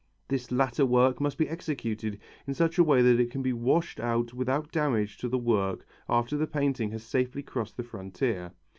[0.29, 2.17] This latter work must be executed
[2.47, 5.85] in such a way that it can be washed out without damage to the work
[6.09, 8.51] after the painting has safely crossed the frontier.